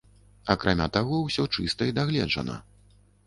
Акрамя 0.53 0.87
таго, 0.95 1.19
усё 1.27 1.45
чыста 1.57 1.89
і 1.91 1.95
дагледжана. 1.99 2.57